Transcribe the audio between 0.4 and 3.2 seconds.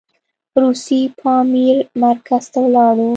روسي پامیر مرکز ته ولاړو.